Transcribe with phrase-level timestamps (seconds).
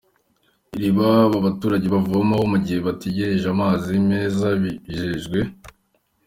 [0.75, 5.39] Iriba aba baturage bavomaho mu gihe bagitegereje amazi meza bijejwe.